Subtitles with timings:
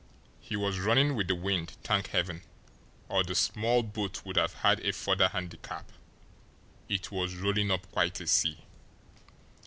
[0.39, 2.41] He was running with the wind, thank Heaven!
[3.07, 5.91] or the small boat would have had a further handicap
[6.89, 8.65] it was rolling up quite a sea.